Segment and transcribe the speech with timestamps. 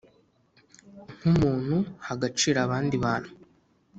[1.17, 3.29] nkumuntu ha agaciro abandi bantu.